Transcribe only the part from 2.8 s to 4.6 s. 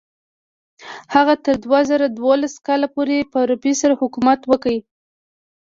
پورې پر مصر حکومت